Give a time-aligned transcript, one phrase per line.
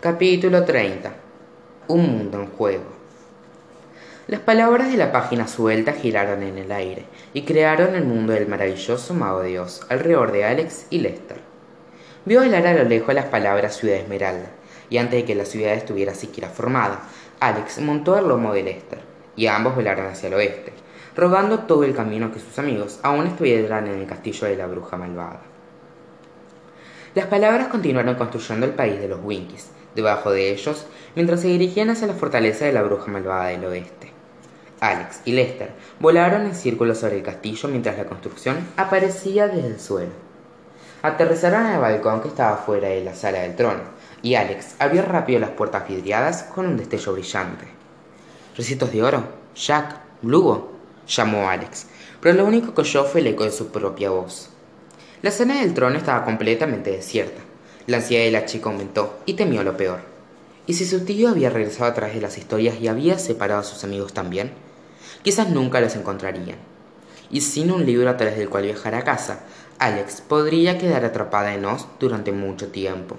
[0.00, 1.12] Capítulo 30
[1.88, 2.84] Un mundo en juego
[4.28, 8.46] Las palabras de la página suelta giraron en el aire y crearon el mundo del
[8.46, 11.40] maravilloso mago de Oz alrededor de Alex y Lester.
[12.24, 14.50] Vio bailar a lo lejos las palabras Ciudad Esmeralda,
[14.88, 17.00] y antes de que la ciudad estuviera siquiera formada,
[17.40, 19.00] Alex montó el lomo de Lester,
[19.34, 20.74] y ambos volaron hacia el oeste,
[21.16, 24.96] rogando todo el camino que sus amigos aún estuvieran en el castillo de la bruja
[24.96, 25.40] malvada.
[27.16, 31.90] Las palabras continuaron construyendo el país de los Winkies, debajo de ellos mientras se dirigían
[31.90, 34.12] hacia la fortaleza de la bruja malvada del oeste.
[34.80, 39.80] Alex y Lester volaron en círculo sobre el castillo mientras la construcción aparecía desde el
[39.80, 40.12] suelo.
[41.02, 43.82] Aterrizaron en el balcón que estaba fuera de la sala del trono,
[44.22, 47.66] y Alex abrió rápido las puertas vidriadas con un destello brillante.
[48.56, 49.24] ¿Recitos de oro?
[49.54, 49.96] ¿Jack?
[50.22, 50.72] ¿Lugo?
[51.06, 51.86] llamó Alex,
[52.20, 54.50] pero lo único que oyó fue el eco de su propia voz.
[55.22, 57.40] La sala del trono estaba completamente desierta,
[57.88, 60.00] la ansiedad de la chica aumentó y temió lo peor.
[60.66, 63.82] ¿Y si su tío había regresado atrás de las historias y había separado a sus
[63.82, 64.52] amigos también?
[65.22, 66.58] Quizás nunca los encontrarían.
[67.30, 69.40] Y sin un libro a través del cual viajar a casa,
[69.78, 73.16] Alex podría quedar atrapada en Oz durante mucho tiempo.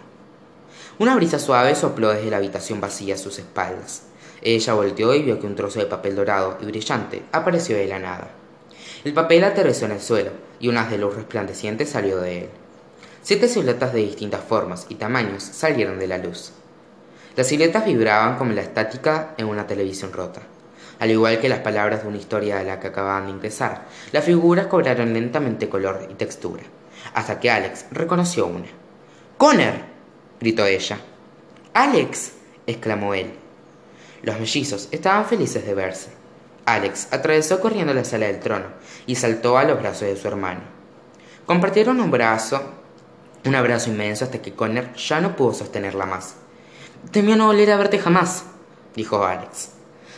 [0.99, 4.03] Una brisa suave sopló desde la habitación vacía a sus espaldas.
[4.43, 7.97] Ella volteó y vio que un trozo de papel dorado y brillante apareció de la
[7.97, 8.29] nada.
[9.03, 12.49] El papel aterrizó en el suelo y un de luz resplandeciente salió de él.
[13.29, 16.51] Siete siluetas de distintas formas y tamaños salieron de la luz.
[17.35, 20.41] Las siluetas vibraban como la estática en una televisión rota.
[20.97, 24.25] Al igual que las palabras de una historia de la que acababan de ingresar, las
[24.25, 26.63] figuras cobraron lentamente color y textura,
[27.13, 28.65] hasta que Alex reconoció una.
[29.37, 29.75] ¡Connor!
[30.39, 30.97] gritó ella.
[31.75, 32.31] ¡Alex!
[32.65, 33.31] exclamó él.
[34.23, 36.09] Los mellizos estaban felices de verse.
[36.65, 38.69] Alex atravesó corriendo la sala del trono
[39.05, 40.61] y saltó a los brazos de su hermano.
[41.45, 42.78] Compartieron un brazo
[43.45, 46.35] un abrazo inmenso hasta que Connor ya no pudo sostenerla más.
[47.11, 48.43] Temió no volver a verte jamás,
[48.95, 49.69] dijo Alex.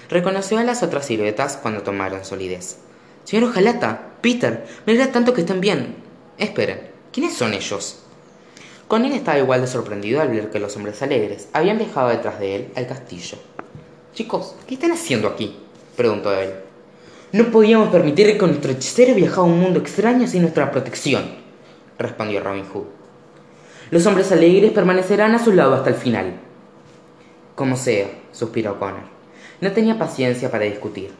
[0.10, 2.78] Reconoció a las otras siluetas cuando tomaron solidez.
[3.24, 5.96] Señor Ojalata, Peter, me alegra tanto que estén bien.
[6.38, 8.00] Esperen, ¿quiénes son ellos?
[8.88, 12.56] Connor estaba igual de sorprendido al ver que los hombres alegres habían viajado detrás de
[12.56, 13.38] él al castillo.
[14.14, 15.58] Chicos, ¿qué están haciendo aquí?
[15.96, 16.52] preguntó él.
[17.31, 21.24] No podíamos permitir que nuestro hechicero viajara a un mundo extraño sin nuestra protección,
[21.98, 23.00] respondió Robin Hood.
[23.91, 26.35] Los hombres alegres permanecerán a su lado hasta el final.
[27.56, 29.03] Como sea, suspiró Connor.
[29.59, 31.12] No tenía paciencia para discutir.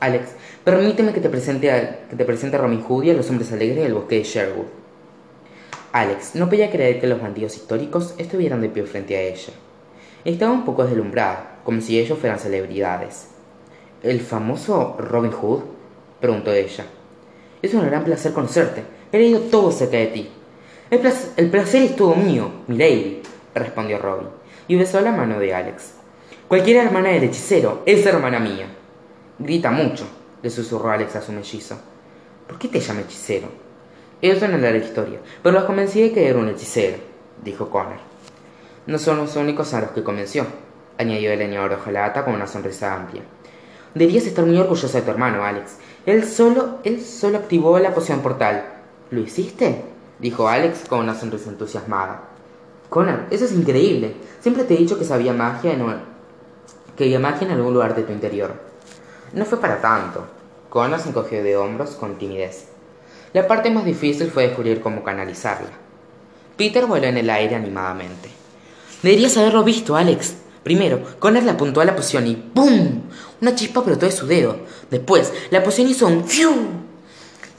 [0.00, 0.30] Alex,
[0.64, 3.52] permíteme que te presente a, que te presente a Robin Hood y a los hombres
[3.52, 4.64] alegres del bosque de Sherwood.
[5.92, 9.52] Alex no podía creer que los bandidos históricos estuvieran de pie frente a ella.
[10.24, 13.28] Estaba un poco deslumbrada, como si ellos fueran celebridades.
[14.02, 15.60] ¿El famoso Robin Hood?
[16.22, 16.86] preguntó ella.
[17.60, 18.82] Es un gran placer conocerte.
[19.12, 20.30] He leído todo acerca de ti.
[20.90, 21.00] El,
[21.50, 23.22] placer es todo mío, mi lady,
[23.54, 24.28] respondió Robin,
[24.68, 25.94] y besó la mano de Alex.
[26.46, 28.66] Cualquier hermana del hechicero es hermana mía.
[29.38, 30.04] Grita mucho,
[30.42, 31.78] le susurró Alex a su mellizo.
[32.46, 33.48] ¿Por qué te llama hechicero?
[34.20, 36.98] Eso no era la historia, pero los convencí de que era un hechicero,
[37.42, 37.98] dijo Connor.
[38.86, 40.46] No son los únicos a los que convenció,
[40.98, 43.22] añadió el leñador ojalata con una sonrisa amplia.
[43.94, 45.78] Deberías estar muy orgulloso de tu hermano, Alex.
[46.04, 48.66] Él solo, él solo activó la poción portal.
[49.10, 49.93] ¿Lo hiciste?
[50.18, 52.22] Dijo Alex con una sonrisa entusiasmada.
[52.88, 54.14] Connor, eso es increíble.
[54.40, 55.84] Siempre te he dicho que sabía magia en
[56.96, 58.54] que había magia en algún lugar de tu interior.
[59.32, 60.24] No fue para tanto.
[60.70, 62.66] Connor se encogió de hombros con timidez.
[63.32, 65.70] La parte más difícil fue descubrir cómo canalizarla.
[66.56, 68.30] Peter voló en el aire animadamente.
[69.02, 70.34] Deberías haberlo visto, Alex.
[70.62, 73.02] Primero, Connor le apuntó a la poción y ¡pum!
[73.40, 74.56] Una chispa brotó de su dedo.
[74.90, 76.52] Después, la poción hizo un ¡fiu!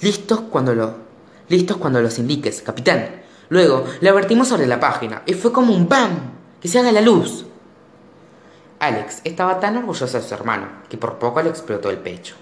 [0.02, 0.94] Listos cuando lo
[1.50, 3.22] Listos cuando los indiques, capitán.
[3.50, 6.34] Luego le advertimos sobre la página y fue como un ¡bam!
[6.60, 7.46] ¡Que se haga la luz!
[8.80, 12.36] Alex estaba tan orgullosa de su hermano que por poco le explotó el pecho.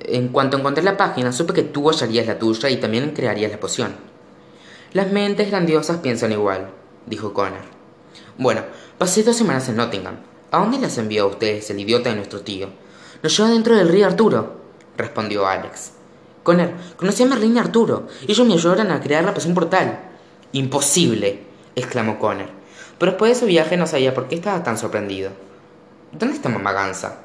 [0.00, 3.60] En cuanto encontré la página, supe que tú hallarías la tuya y también crearías la
[3.60, 3.96] poción.
[4.92, 6.70] Las mentes grandiosas piensan igual,
[7.06, 7.60] dijo Connor.
[8.38, 8.62] Bueno,
[8.96, 10.16] pasé dos semanas en Nottingham.
[10.50, 12.68] ¿A dónde las envió a ustedes el idiota de nuestro tío?
[13.20, 14.60] Lo lleva dentro del río Arturo,
[14.96, 15.92] respondió Alex.
[16.48, 18.06] Connor, conocí a Merlin y Arturo.
[18.26, 19.98] Ellos me ayudaron a crear la poción portal.
[20.52, 21.40] Imposible,
[21.76, 22.48] exclamó Connor.
[22.98, 25.30] Pero después de su viaje no sabía por qué estaba tan sorprendido.
[26.10, 27.18] ¿Dónde está mamá Gansa?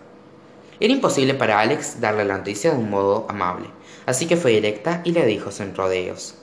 [0.78, 3.68] Era imposible para Alex darle la noticia de un modo amable,
[4.06, 6.36] así que fue directa y le dijo sin rodeos.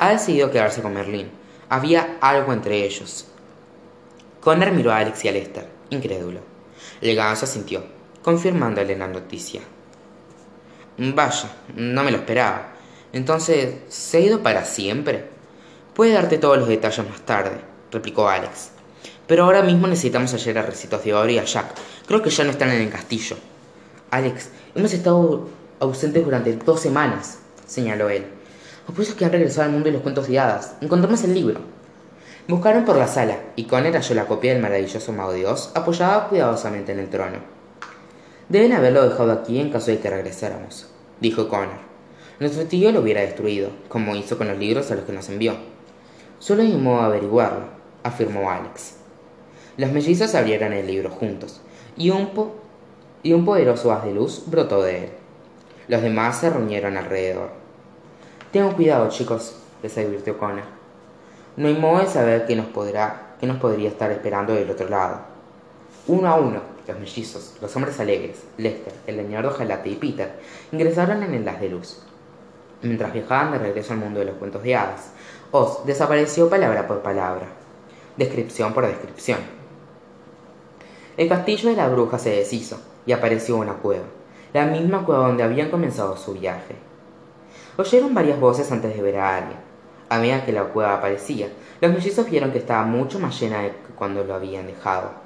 [0.00, 1.30] Ha decidido quedarse con Merlin.
[1.68, 3.28] Había algo entre ellos.
[4.40, 6.40] Connor miró a Alex y a Lester, incrédulo.
[7.00, 7.84] El ganso asintió,
[8.20, 9.60] confirmándole la noticia.
[10.98, 12.72] Vaya, no me lo esperaba.
[13.12, 15.28] Entonces, ¿se ha ido para siempre?
[15.94, 17.60] Puede darte todos los detalles más tarde,
[17.92, 18.70] replicó Alex.
[19.26, 21.74] Pero ahora mismo necesitamos hallar a Recitos de Oro y a Jack.
[22.06, 23.36] Creo que ya no están en el castillo.
[24.10, 25.48] Alex, hemos estado
[25.80, 28.24] ausentes durante dos semanas, señaló él.
[28.88, 30.76] Apuesto que han regresado al mundo de los cuentos de hadas.
[30.80, 31.60] Encontramos el libro.
[32.48, 36.28] Buscaron por la sala, y Connor halló la copia del maravilloso Mago de Oz apoyada
[36.28, 37.55] cuidadosamente en el trono.
[38.48, 40.88] Deben haberlo dejado aquí en caso de que regresáramos,
[41.20, 41.86] dijo Connor.
[42.38, 45.56] Nuestro tío lo hubiera destruido, como hizo con los libros a los que nos envió.
[46.38, 47.64] Solo hay un modo averiguarlo,
[48.04, 48.98] afirmó Alex.
[49.76, 51.60] Los mellizos abrieron el libro juntos,
[51.96, 52.30] y un,
[53.24, 55.10] y un poderoso haz de luz brotó de él.
[55.88, 57.50] Los demás se reunieron alrededor.
[58.52, 60.64] Tengan cuidado, chicos, les advirtió Connor.
[61.56, 64.88] No hay modo de saber qué nos, podrá, qué nos podría estar esperando del otro
[64.88, 65.20] lado.
[66.06, 70.38] Uno a uno, los mellizos, los hombres alegres, Lester, el leñador Jalate y Peter
[70.72, 72.02] ingresaron en el haz de luz.
[72.82, 75.10] Mientras viajaban de regreso al mundo de los cuentos de hadas,
[75.50, 77.46] Oz desapareció palabra por palabra,
[78.16, 79.38] descripción por descripción.
[81.16, 84.04] El castillo de la bruja se deshizo y apareció una cueva,
[84.52, 86.76] la misma cueva donde habían comenzado su viaje.
[87.78, 89.58] Oyeron varias voces antes de ver a alguien.
[90.08, 91.48] A medida que la cueva aparecía,
[91.80, 95.25] los mellizos vieron que estaba mucho más llena de que cuando lo habían dejado.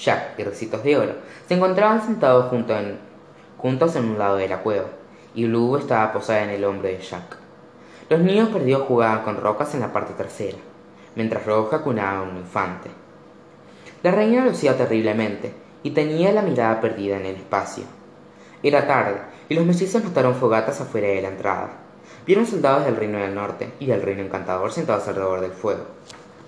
[0.00, 1.12] Jack y Recitos de Oro
[1.46, 2.50] se encontraban sentados
[3.58, 4.86] juntos en un lado de la cueva,
[5.34, 7.36] y Blue estaba posada en el hombro de Jack.
[8.08, 10.58] Los niños perdidos jugaban con rocas en la parte trasera,
[11.14, 12.90] mientras Roja cunaba a un infante.
[14.02, 15.52] La reina lucía terriblemente
[15.82, 17.84] y tenía la mirada perdida en el espacio.
[18.62, 21.70] Era tarde y los mellizos notaron fogatas afuera de la entrada.
[22.26, 25.84] Vieron soldados del Reino del Norte y del Reino Encantador sentados alrededor del fuego.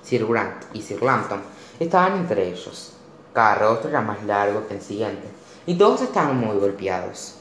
[0.02, 1.40] Sir Grant y Sir Lambton
[1.78, 2.96] estaban entre ellos.
[3.32, 5.26] Cada rostro era más largo que el siguiente,
[5.64, 7.36] y todos estaban muy golpeados.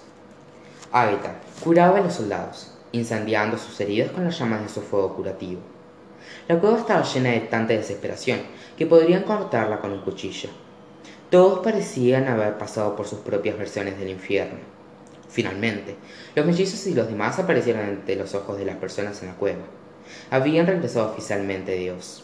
[0.92, 5.62] Agatha curaba a los soldados, incendiando sus heridas con las llamas de su fuego curativo.
[6.48, 8.40] La cueva estaba llena de tanta desesperación
[8.78, 10.50] que podrían cortarla con un cuchillo.
[11.30, 14.60] Todos parecían haber pasado por sus propias versiones del infierno.
[15.30, 15.96] Finalmente,
[16.36, 19.64] los mellizos y los demás aparecieron ante los ojos de las personas en la cueva.
[20.30, 22.24] Habían regresado oficialmente Dios.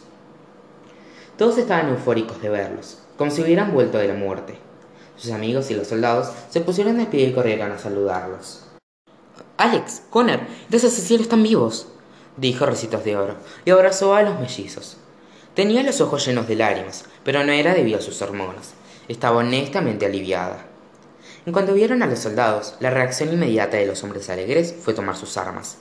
[1.38, 4.56] Todos estaban eufóricos de verlos, como si hubieran vuelto de la muerte.
[5.16, 8.64] Sus amigos y los soldados se pusieron de pie y corrieron a saludarlos.
[9.56, 11.88] Alex, Connor, esos cielos están vivos,
[12.36, 13.34] dijo Recitos de Oro,
[13.64, 14.96] y abrazó a los mellizos.
[15.54, 18.74] Tenía los ojos llenos de lágrimas, pero no era debido a sus hormonas.
[19.08, 20.64] Estaba honestamente aliviada.
[21.44, 25.16] En cuanto vieron a los soldados, la reacción inmediata de los hombres alegres fue tomar
[25.16, 25.78] sus armas.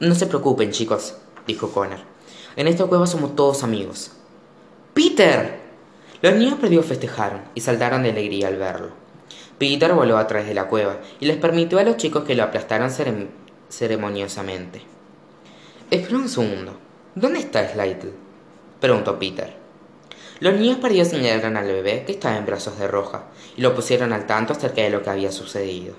[0.00, 1.14] No se preocupen, chicos,
[1.46, 2.00] dijo Connor.
[2.56, 4.10] En esta cueva somos todos amigos.
[4.92, 5.63] ¡Peter!
[6.24, 8.92] Los niños perdidos festejaron y saltaron de alegría al verlo.
[9.58, 12.44] Peter voló a través de la cueva y les permitió a los chicos que lo
[12.44, 12.90] aplastaran
[13.68, 14.80] ceremoniosamente.
[15.90, 16.78] Espera un segundo.
[17.14, 18.12] ¿Dónde está Slytle?
[18.80, 19.54] preguntó Peter.
[20.40, 23.24] Los niños perdidos señalaron al bebé que estaba en brazos de Roja
[23.54, 25.94] y lo pusieron al tanto acerca de lo que había sucedido.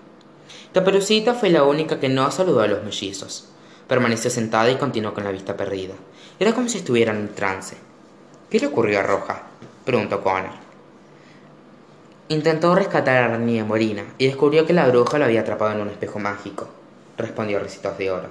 [0.74, 3.50] Caperucita fue la única que no saludó a los mellizos.
[3.88, 5.94] Permaneció sentada y continuó con la vista perdida.
[6.40, 7.78] Era como si estuviera en un trance.
[8.50, 9.44] ¿Qué le ocurrió a Roja?
[9.86, 10.66] Preguntó Connor.
[12.28, 15.82] Intentó rescatar a la niña Morina y descubrió que la bruja lo había atrapado en
[15.82, 16.68] un espejo mágico,
[17.18, 18.30] respondió Recitos de Oro.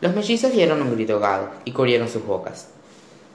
[0.00, 2.68] Los mellizos dieron un grito ahogado y cubrieron sus bocas.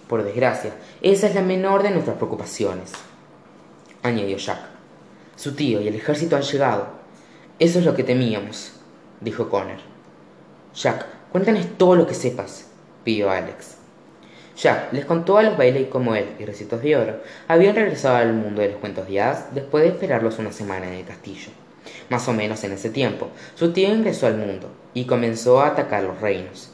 [0.07, 2.93] Por desgracia, esa es la menor de nuestras preocupaciones,
[4.01, 4.60] añadió Jack.
[5.36, 6.88] Su tío y el ejército han llegado.
[7.60, 8.72] Eso es lo que temíamos,
[9.19, 9.79] dijo Connor.
[10.74, 12.67] Jack, cuéntanos todo lo que sepas,
[13.03, 13.82] pidió Alex.
[14.55, 17.15] Jack les contó a los bailes cómo él y Recitos de Oro
[17.48, 20.93] habían regresado al mundo de los cuentos de hadas después de esperarlos una semana en
[20.93, 21.50] el castillo.
[22.10, 26.03] Más o menos en ese tiempo, su tío ingresó al mundo y comenzó a atacar
[26.03, 26.69] los reinos.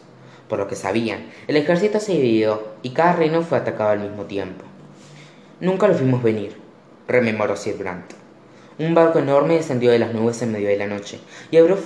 [0.49, 4.25] Por lo que sabían, el ejército se dividió y cada reino fue atacado al mismo
[4.25, 4.65] tiempo.
[5.61, 6.57] Nunca los vimos venir,
[7.07, 8.11] rememoró Sir Grant.
[8.77, 11.19] Un barco enorme descendió de las nubes en medio de la noche
[11.51, 11.77] y abrió,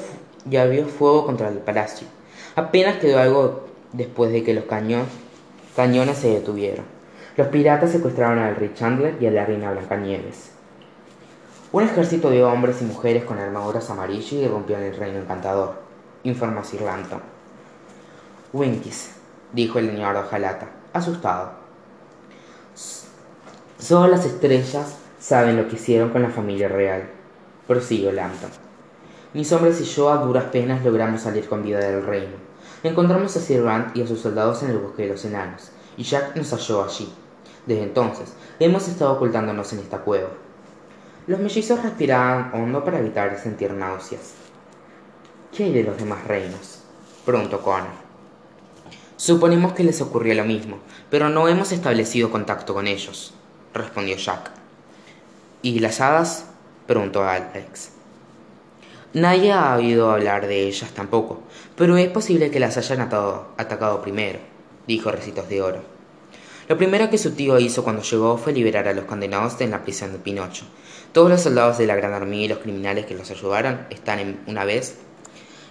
[0.50, 2.07] y abrió fuego contra el palacio.
[2.55, 5.07] Apenas quedó algo después de que los cañones
[5.75, 6.85] cañones se detuvieron.
[7.35, 10.51] Los piratas secuestraron al rey Chandler y a la reina Blancanieves.
[11.71, 15.81] Un ejército de hombres y mujeres con armaduras amarillas irrumpió en el reino encantador,
[16.23, 17.21] informó Sir Lanton.
[18.53, 19.15] Winkies,
[19.51, 21.53] dijo el señor Ojalata, asustado.
[23.79, 27.09] Solo las estrellas saben lo que hicieron con la familia real,
[27.67, 28.51] prosiguió Lanton.
[29.33, 32.52] Mis hombres y yo a duras penas logramos salir con vida del reino.
[32.83, 36.03] Encontramos a Sir Grant y a sus soldados en el bosque de los enanos, y
[36.03, 37.13] Jack nos halló allí.
[37.65, 40.27] Desde entonces, hemos estado ocultándonos en esta cueva.
[41.25, 44.33] Los mellizos respiraban hondo para evitar sentir náuseas.
[45.55, 46.79] ¿Qué hay de los demás reinos?
[47.25, 48.03] preguntó Connor.
[49.15, 53.33] Suponemos que les ocurrió lo mismo, pero no hemos establecido contacto con ellos,
[53.73, 54.51] respondió Jack.
[55.61, 56.47] ¿Y las hadas?
[56.85, 57.92] preguntó Alex.
[59.13, 61.43] Nadie ha oído hablar de ellas tampoco,
[61.75, 64.39] pero es posible que las hayan atacado primero,
[64.88, 65.84] dijo Recitos de Oro.
[66.67, 69.84] Lo primero que su tío hizo cuando llegó fue liberar a los condenados en la
[69.84, 70.65] prisión de Pinocho.
[71.12, 74.65] Todos los soldados de la Gran Armía y los criminales que los ayudaron están una
[74.65, 74.98] vez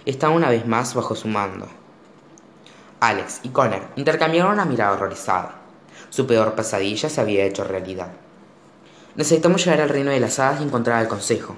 [0.05, 1.67] están una vez más bajo su mando.
[3.01, 5.55] Alex y Connor intercambiaron una mirada horrorizada.
[6.09, 8.13] Su peor pesadilla se había hecho realidad.
[9.15, 11.55] Necesitamos llegar al reino de las hadas y encontrar al consejo,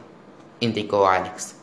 [0.59, 1.54] indicó Alex.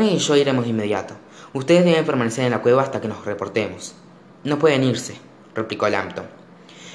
[0.00, 1.14] Y yo iremos de inmediato.
[1.52, 3.94] Ustedes deben permanecer en la cueva hasta que nos reportemos.
[4.42, 5.16] No pueden irse,
[5.54, 6.24] replicó Lampton.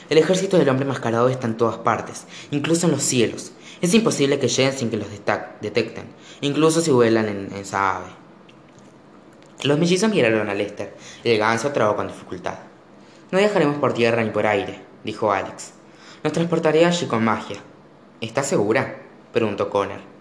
[0.09, 3.51] El ejército del hombre mascarado está en todas partes, incluso en los cielos.
[3.81, 5.07] Es imposible que lleguen sin que los
[5.61, 6.05] detecten,
[6.41, 8.07] incluso si vuelan en esa ave.
[9.63, 12.55] Los mellizos miraron a Lester el ganso trabó con dificultad.
[13.31, 15.73] No viajaremos por tierra ni por aire, dijo Alex.
[16.23, 17.57] Nos transportaré allí con magia.
[18.21, 19.01] ¿Estás segura?
[19.33, 20.16] preguntó Connor.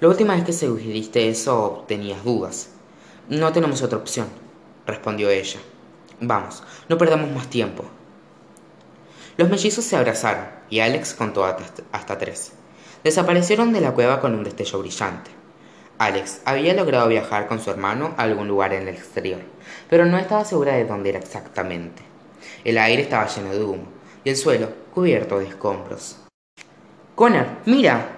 [0.00, 2.70] La última vez que sugeriste eso tenías dudas.
[3.28, 4.28] No tenemos otra opción,
[4.86, 5.58] respondió ella.
[6.20, 7.82] Vamos, no perdamos más tiempo.
[9.36, 12.52] Los mellizos se abrazaron y Alex contó hasta tres.
[13.02, 15.32] Desaparecieron de la cueva con un destello brillante.
[15.98, 19.40] Alex había logrado viajar con su hermano a algún lugar en el exterior,
[19.90, 22.02] pero no estaba segura de dónde era exactamente.
[22.62, 23.88] El aire estaba lleno de humo
[24.22, 26.18] y el suelo cubierto de escombros.
[27.16, 28.17] Connor, mira.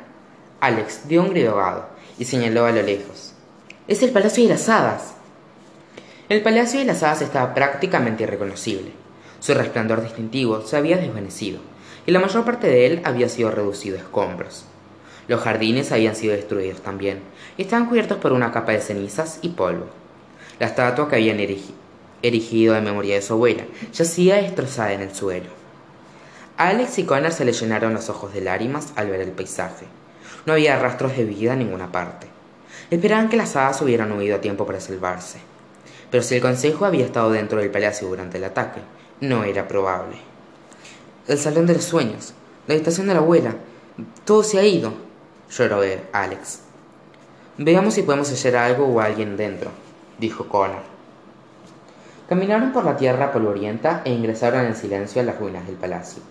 [0.60, 1.86] Alex dio un grito ahogado
[2.18, 3.32] y señaló a lo lejos.
[3.88, 5.14] Es el Palacio de las Hadas.
[6.28, 8.92] El Palacio de las Hadas estaba prácticamente irreconocible.
[9.40, 11.60] Su resplandor distintivo se había desvanecido
[12.06, 14.66] y la mayor parte de él había sido reducido a escombros.
[15.28, 17.20] Los jardines habían sido destruidos también
[17.56, 19.86] y estaban cubiertos por una capa de cenizas y polvo.
[20.58, 21.40] La estatua que habían
[22.20, 23.64] erigido en memoria de su abuela
[23.94, 25.48] yacía destrozada en el suelo.
[26.58, 29.86] Alex y Connor se le llenaron los ojos de lágrimas al ver el paisaje.
[30.46, 32.26] No había rastros de vida en ninguna parte.
[32.90, 35.38] Esperaban que las hadas hubieran huido a tiempo para salvarse.
[36.10, 38.80] Pero si el consejo había estado dentro del palacio durante el ataque,
[39.20, 40.16] no era probable.
[41.28, 42.34] El salón de los sueños,
[42.66, 43.54] la habitación de la abuela,
[44.24, 45.10] todo se ha ido
[45.50, 45.80] lloró
[46.12, 46.60] Alex.
[47.58, 49.70] Veamos si podemos hacer algo o alguien dentro,
[50.18, 50.82] dijo Connor.
[52.28, 56.22] Caminaron por la tierra polvorienta e ingresaron en silencio a las ruinas del palacio.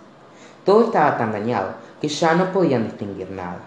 [0.66, 3.60] Todo estaba tan dañado que ya no podían distinguir nada.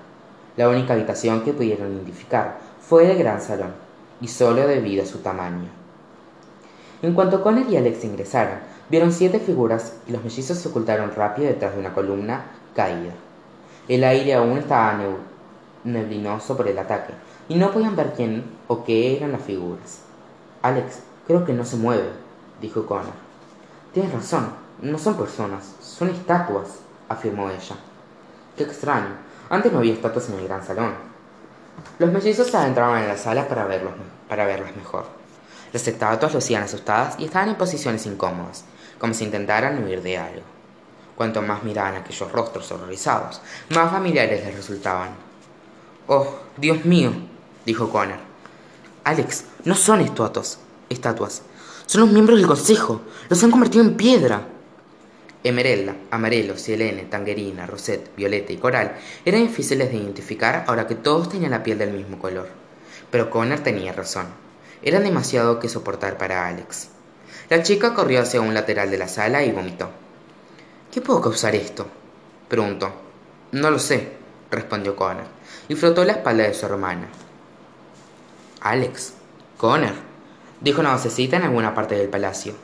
[0.57, 3.73] La única habitación que pudieron identificar fue el gran salón,
[4.21, 5.69] y solo debido a su tamaño.
[7.01, 11.49] En cuanto Connor y Alex ingresaron, vieron siete figuras y los mellizos se ocultaron rápido
[11.49, 12.45] detrás de una columna
[12.77, 13.13] caída.
[13.89, 15.01] El aire aún estaba
[15.85, 17.15] neblinoso por el ataque,
[17.49, 20.01] y no podían ver quién o qué eran las figuras.
[20.61, 22.11] Alex, creo que no se mueve,
[22.61, 23.15] dijo Connor.
[23.93, 27.77] Tienes razón, no son personas, son estatuas, afirmó ella.
[28.57, 29.17] Qué extraño,
[29.51, 30.95] antes no había estatuas en el gran salón.
[31.99, 33.93] Los mellizos se adentraban en la sala para, verlos,
[34.29, 35.07] para verlas mejor.
[35.73, 38.65] Las estatuas lucían asustadas y estaban en posiciones incómodas,
[38.99, 40.43] como si intentaran huir de algo.
[41.17, 45.11] Cuanto más miraban aquellos rostros horrorizados, más familiares les resultaban.
[46.07, 47.13] Oh, Dios mío,
[47.65, 48.19] dijo Connor.
[49.05, 50.59] Alex, no son estatuas,
[50.89, 51.43] estatuas.
[51.87, 53.01] Son los miembros del consejo.
[53.29, 54.47] Los han convertido en piedra.
[55.45, 61.29] Emerelda, Amarelo, Cielene, Tangerina, Rosette, Violeta y Coral eran difíciles de identificar ahora que todos
[61.29, 62.49] tenían la piel del mismo color.
[63.11, 64.27] Pero Connor tenía razón.
[64.83, 66.89] Eran demasiado que soportar para Alex.
[67.51, 69.91] La chica corrió hacia un lateral de la sala y vomitó.
[70.93, 71.87] ¿Qué puedo causar esto?
[72.49, 72.93] preguntó.
[73.53, 74.13] No lo sé,
[74.51, 75.27] respondió Connor
[75.69, 77.09] y frotó la espalda de su hermana.
[78.61, 79.15] Alex,
[79.57, 79.95] Connor,
[80.61, 82.55] dijo una vocecita en alguna parte del palacio.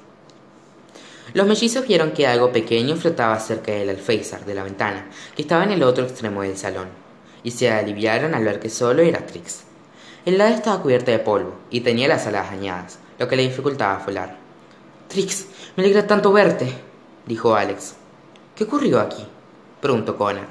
[1.35, 5.06] Los mellizos vieron que algo pequeño flotaba cerca del alféizar de la ventana,
[5.37, 6.88] que estaba en el otro extremo del salón,
[7.42, 9.64] y se aliviaron al ver que solo era Trix.
[10.25, 14.02] El lado estaba cubierto de polvo y tenía las alas dañadas, lo que le dificultaba
[14.04, 14.37] volar.
[15.08, 16.73] Trix, me alegra tanto verte,
[17.26, 17.94] dijo Alex.
[18.54, 19.26] ¿Qué ocurrió aquí?
[19.80, 20.47] preguntó Connor.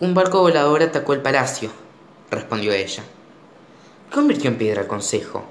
[0.00, 1.70] Un barco volador atacó el palacio,
[2.30, 3.02] respondió ella.
[4.08, 5.44] ¿Qué convirtió en piedra el consejo?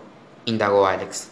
[0.45, 1.29] indagó Alex.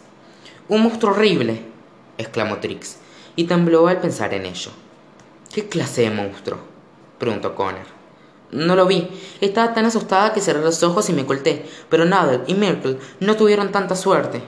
[0.68, 1.73] Un monstruo horrible,
[2.18, 2.96] exclamó Trix,
[3.36, 4.70] y tembló al pensar en ello.
[5.52, 6.58] ¿Qué clase de monstruo?
[7.18, 7.86] preguntó Connor.
[8.50, 9.08] No lo vi.
[9.40, 13.36] Estaba tan asustada que cerré los ojos y me oculté, pero Nadel y Myrtle no
[13.36, 14.42] tuvieron tanta suerte.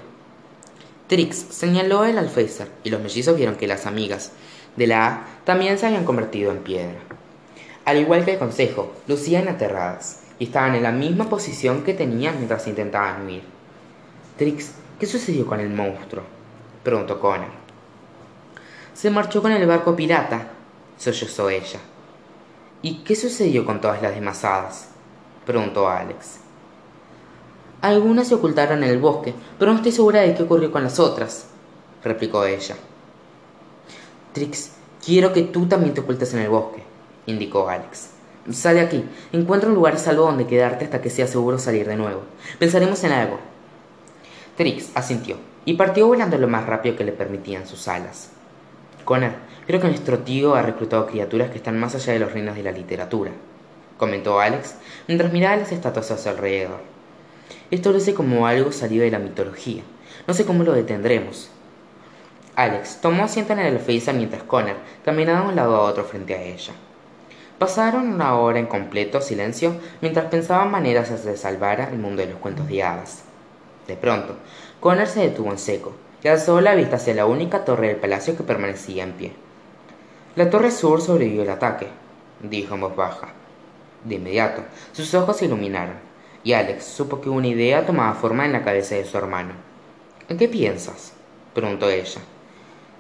[1.08, 4.32] Trix señaló el alféizar y los mellizos vieron que las amigas
[4.76, 7.00] de la A también se habían convertido en piedra.
[7.84, 12.36] Al igual que el consejo, lucían aterradas y estaban en la misma posición que tenían
[12.36, 13.42] mientras intentaban huir.
[14.36, 16.35] Trix, ¿qué sucedió con el monstruo?
[16.86, 17.50] Preguntó Connor.
[18.94, 20.50] Se marchó con el barco pirata,
[20.96, 21.80] sollozó ella.
[22.80, 24.46] ¿Y qué sucedió con todas las demás
[25.44, 26.36] preguntó Alex.
[27.82, 31.00] Algunas se ocultaron en el bosque, pero no estoy segura de qué ocurrió con las
[31.00, 31.46] otras,
[32.04, 32.76] replicó ella.
[34.32, 34.70] Trix,
[35.04, 36.84] quiero que tú también te ocultes en el bosque,
[37.26, 38.10] indicó Alex.
[38.52, 42.20] Sale aquí, encuentra un lugar salvo donde quedarte hasta que sea seguro salir de nuevo.
[42.60, 43.40] Pensaremos en algo.
[44.56, 48.30] Trix asintió y partió volando lo más rápido que le permitían sus alas.
[49.04, 49.32] Connor,
[49.66, 52.62] creo que nuestro tío ha reclutado criaturas que están más allá de los reinos de
[52.62, 53.32] la literatura,
[53.98, 54.76] comentó Alex
[55.08, 56.80] mientras miraba las estatuas a su alrededor.
[57.70, 59.82] Esto luce como algo salido de la mitología.
[60.26, 61.50] No sé cómo lo detendremos.
[62.54, 66.34] Alex tomó asiento en el alféizar mientras Connor caminaba de un lado a otro frente
[66.34, 66.72] a ella.
[67.58, 72.38] Pasaron una hora en completo silencio mientras pensaban maneras de salvar al mundo de los
[72.38, 73.24] cuentos de hadas.
[73.86, 74.36] De pronto,
[74.86, 78.36] Connor se detuvo en seco y alzó la vista hacia la única torre del palacio
[78.36, 79.32] que permanecía en pie.
[80.36, 81.88] La torre sur sobrevivió el ataque,
[82.40, 83.30] dijo en voz baja.
[84.04, 84.62] De inmediato,
[84.92, 85.96] sus ojos se iluminaron,
[86.44, 89.54] y Alex supo que una idea tomaba forma en la cabeza de su hermano.
[90.28, 91.14] ¿En qué piensas?
[91.52, 92.20] preguntó ella.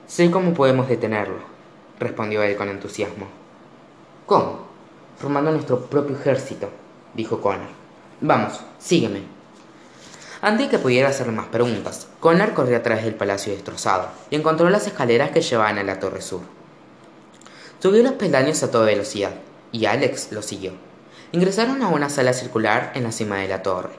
[0.08, 1.38] Sé cómo podemos detenerlo,
[2.00, 3.28] respondió él con entusiasmo.
[4.26, 4.58] ¿Cómo?
[5.18, 6.68] Formando nuestro propio ejército,
[7.14, 7.68] dijo Connor.
[8.20, 9.35] Vamos, sígueme.
[10.46, 14.36] Antes de que pudiera hacerle más preguntas, Connor corrió a través del palacio destrozado y
[14.36, 16.42] encontró las escaleras que llevaban a la torre sur.
[17.80, 19.32] Subió los peldaños a toda velocidad
[19.72, 20.74] y Alex lo siguió.
[21.32, 23.94] Ingresaron a una sala circular en la cima de la torre.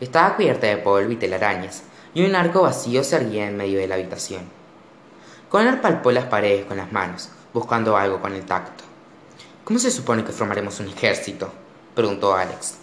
[0.00, 1.82] Estaba cubierta de polvo y telarañas,
[2.14, 4.42] y un arco vacío se erguía en medio de la habitación.
[5.48, 8.84] Connor palpó las paredes con las manos, buscando algo con el tacto.
[9.64, 11.50] ¿Cómo se supone que formaremos un ejército?
[11.96, 12.76] preguntó Alex.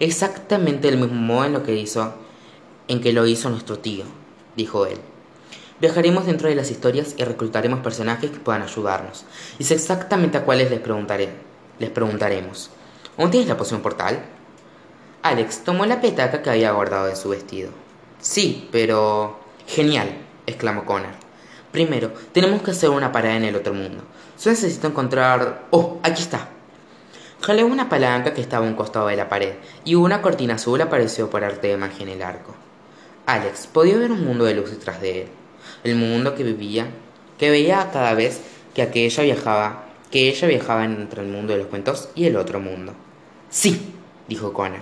[0.00, 2.26] Exactamente del mismo modo en lo que hizo
[2.88, 4.04] en que lo hizo nuestro tío,
[4.56, 4.98] dijo él.
[5.80, 9.24] Viajaremos dentro de las historias y reclutaremos personajes que puedan ayudarnos.
[9.60, 11.28] Y sé exactamente a cuáles les preguntaré.
[11.78, 12.70] Les preguntaremos.
[13.16, 14.24] ¿Aún tienes la poción portal?
[15.22, 17.70] Alex tomó la petaca que había guardado de su vestido.
[18.20, 19.38] Sí, pero...
[19.68, 21.12] Genial, exclamó Connor.
[21.70, 24.02] Primero, tenemos que hacer una parada en el otro mundo.
[24.36, 25.66] Solo necesito encontrar...
[25.70, 25.98] ¡Oh!
[26.02, 26.48] Aquí está.
[27.40, 30.80] Jalé una palanca que estaba a un costado de la pared y una cortina azul
[30.80, 32.54] apareció por arte de magia en el arco.
[33.28, 35.28] Alex podía ver un mundo de luz detrás de él.
[35.84, 36.88] El mundo que vivía,
[37.38, 38.40] que veía cada vez
[38.74, 42.58] que aquella viajaba, que ella viajaba entre el mundo de los cuentos y el otro
[42.58, 42.94] mundo.
[43.50, 43.92] Sí,
[44.26, 44.80] dijo Connor.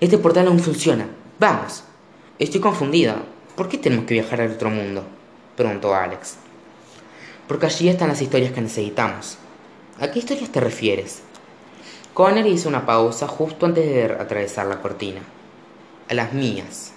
[0.00, 1.06] Este portal aún funciona.
[1.38, 1.84] Vamos.
[2.38, 3.22] Estoy confundida.
[3.54, 5.04] ¿Por qué tenemos que viajar al otro mundo?
[5.56, 6.38] preguntó Alex
[7.46, 9.36] porque allí están las historias que necesitamos.
[10.00, 11.22] ¿A qué historias te refieres?
[12.14, 15.20] Connor hizo una pausa justo antes de atravesar la cortina.
[16.08, 16.92] A las mías,